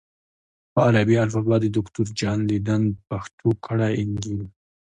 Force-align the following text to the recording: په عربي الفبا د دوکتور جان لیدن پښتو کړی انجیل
په 0.73 0.79
عربي 0.87 1.15
الفبا 1.25 1.55
د 1.61 1.65
دوکتور 1.77 2.07
جان 2.19 2.39
لیدن 2.51 2.83
پښتو 3.09 3.49
کړی 3.65 3.91
انجیل 4.01 4.41